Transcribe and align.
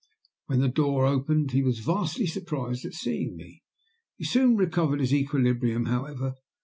When 0.47 0.61
the 0.61 0.67
door 0.67 1.05
opened 1.05 1.51
he 1.51 1.61
was 1.61 1.77
vastly 1.77 2.25
surprised 2.25 2.85
at 2.85 2.95
seeing 2.95 3.35
me; 3.37 3.61
he 4.17 4.23
soon 4.23 4.57
recovered 4.57 4.99
his 4.99 5.13
equilibrium, 5.13 5.85
however. 5.85 6.33